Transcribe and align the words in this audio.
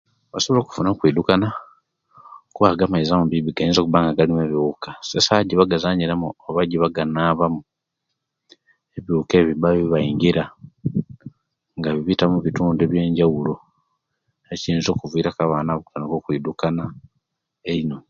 Osobola 0.35 0.59
okufuna 0.61 0.89
okwidukana 0.91 1.47
kuba 2.53 2.67
ago 2.69 2.83
amaizi 2.85 3.11
amabbibbi 3.11 3.49
gainza 3.57 3.79
okuba 3.81 3.99
nga 4.01 4.17
galimu 4.17 4.41
ebiwuka 4.47 4.89
so 5.07 5.13
esawa 5.19 5.41
ejjebangazanyiramu 5.41 6.27
oba 6.47 6.59
ejjebaganabamu 6.63 7.59
ebiwuka 8.97 9.31
ebyo 9.35 9.49
bibba 9.49 9.67
nga 9.69 9.77
bibaangira 9.79 10.43
nga 11.77 11.89
bibita 11.95 12.25
mubitundu 12.31 12.81
ebyanjawulo 12.83 13.53
ekiyinza 14.53 14.89
okuviraku 14.91 15.39
abana 15.43 15.69
abo 15.71 15.81
okutandika 15.83 16.15
okwidukana 16.19 16.83
eino 17.71 17.97